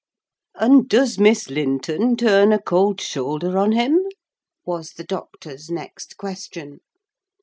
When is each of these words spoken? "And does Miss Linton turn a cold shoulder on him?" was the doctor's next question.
"And 0.55 0.89
does 0.89 1.19
Miss 1.19 1.47
Linton 1.51 2.17
turn 2.17 2.51
a 2.51 2.59
cold 2.59 2.99
shoulder 2.99 3.55
on 3.59 3.71
him?" 3.73 3.99
was 4.65 4.93
the 4.93 5.03
doctor's 5.03 5.69
next 5.69 6.17
question. 6.17 6.79